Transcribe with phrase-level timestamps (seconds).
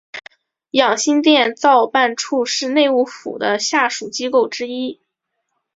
[0.71, 4.99] 养心殿造办处是内务府的下属机构之一。